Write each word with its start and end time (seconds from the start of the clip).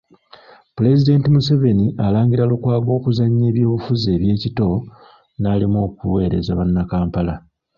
Pulezidenti 0.75 1.27
Museveni 1.35 1.85
alangira 2.05 2.49
Lukwago 2.51 2.91
okuzannya 2.97 3.43
eby’obufuzi 3.51 4.07
eby’ekito 4.15 4.67
n'alemwa 5.39 5.79
okuweereza 5.87 6.51
Bannakampala. 6.59 7.33